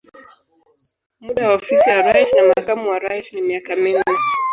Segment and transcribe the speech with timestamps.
[1.19, 4.03] Muda wa ofisi ya rais na makamu wa rais ni miaka minne.